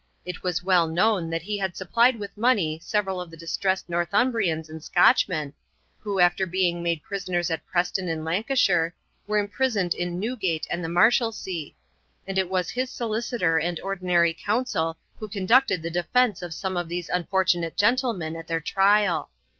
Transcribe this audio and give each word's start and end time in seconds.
It 0.25 0.41
was 0.41 0.63
well 0.63 0.87
known 0.87 1.29
that 1.29 1.43
he 1.43 1.59
had 1.59 1.77
supplied 1.77 2.15
with 2.17 2.35
money 2.35 2.79
several 2.81 3.21
of 3.21 3.29
the 3.29 3.37
distressed 3.37 3.87
Northumbrians 3.87 4.67
and 4.67 4.83
Scotchmen, 4.83 5.53
who, 5.99 6.19
after 6.19 6.47
being 6.47 6.81
made 6.81 7.03
prisoners 7.03 7.51
at 7.51 7.63
Preston 7.67 8.07
in 8.09 8.23
Lancashire, 8.25 8.95
were 9.27 9.37
imprisoned 9.37 9.93
in 9.93 10.19
Newgate 10.19 10.65
and 10.71 10.83
the 10.83 10.89
Marshalsea, 10.89 11.73
and 12.25 12.39
it 12.39 12.49
was 12.49 12.71
his 12.71 12.89
solicitor 12.89 13.59
and 13.59 13.79
ordinary 13.81 14.33
counsel 14.33 14.97
who 15.19 15.27
conducted 15.29 15.83
the 15.83 15.91
defence 15.91 16.41
of 16.41 16.51
some 16.55 16.77
of 16.77 16.89
these 16.89 17.07
unfortunate 17.07 17.77
gentlemen 17.77 18.35
at 18.35 18.47
their 18.47 18.59
trial. 18.59 19.29